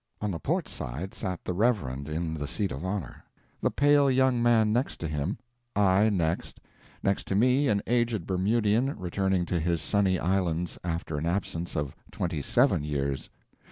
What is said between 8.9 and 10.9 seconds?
returning to his sunny islands